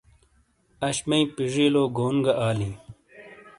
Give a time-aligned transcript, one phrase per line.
[0.87, 2.69] آش مئی پیجیلو گون گہ آلی۔